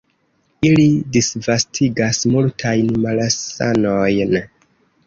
[0.69, 0.85] Ili
[1.17, 4.37] disvastigas multajn malsanojn.